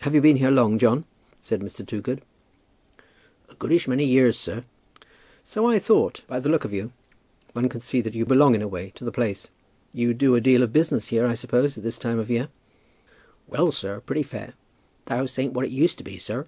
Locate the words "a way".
8.60-8.90